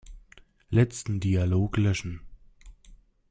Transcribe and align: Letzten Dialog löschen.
Letzten 0.71 1.19
Dialog 1.19 1.77
löschen. 1.77 2.21